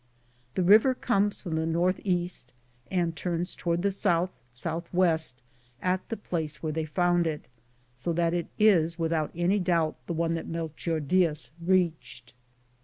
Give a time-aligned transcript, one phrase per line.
[0.55, 2.51] This river conies from the north east
[2.89, 5.39] and turns toward the south southwest
[5.79, 7.45] at the place where they found it,
[7.95, 12.33] so that it is without any doubt the one that Melchor Diaz reached.